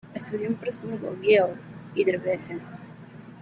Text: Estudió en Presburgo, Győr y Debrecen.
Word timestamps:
Estudió 0.15 0.47
en 0.47 0.55
Presburgo, 0.55 1.15
Győr 1.21 1.53
y 1.93 2.03
Debrecen. 2.03 2.59